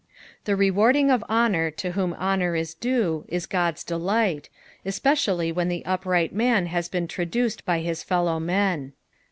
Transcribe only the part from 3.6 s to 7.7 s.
delight, cspedallj when the upright man has been tra duced